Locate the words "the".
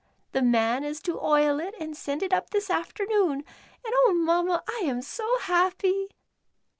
0.31-0.41